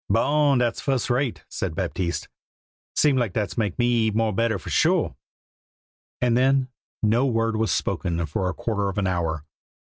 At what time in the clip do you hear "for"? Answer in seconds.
4.57-4.71, 8.25-8.49